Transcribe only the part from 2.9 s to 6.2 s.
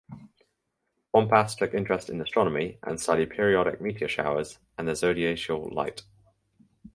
studied periodic meteor showers and the Zodiacal light.